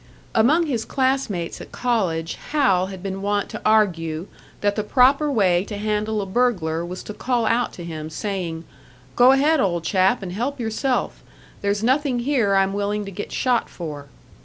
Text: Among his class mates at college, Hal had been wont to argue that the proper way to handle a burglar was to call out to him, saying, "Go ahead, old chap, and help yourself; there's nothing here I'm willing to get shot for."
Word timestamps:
Among 0.33 0.65
his 0.65 0.83
class 0.83 1.29
mates 1.29 1.61
at 1.61 1.71
college, 1.71 2.33
Hal 2.49 2.87
had 2.87 3.03
been 3.03 3.21
wont 3.21 3.49
to 3.49 3.61
argue 3.63 4.25
that 4.61 4.75
the 4.75 4.83
proper 4.83 5.31
way 5.31 5.63
to 5.65 5.77
handle 5.77 6.23
a 6.23 6.25
burglar 6.25 6.83
was 6.83 7.03
to 7.03 7.13
call 7.13 7.45
out 7.45 7.71
to 7.73 7.83
him, 7.83 8.09
saying, 8.09 8.63
"Go 9.15 9.31
ahead, 9.33 9.59
old 9.59 9.83
chap, 9.83 10.23
and 10.23 10.31
help 10.31 10.59
yourself; 10.59 11.23
there's 11.61 11.83
nothing 11.83 12.17
here 12.17 12.55
I'm 12.55 12.73
willing 12.73 13.05
to 13.05 13.11
get 13.11 13.31
shot 13.31 13.69
for." 13.69 14.07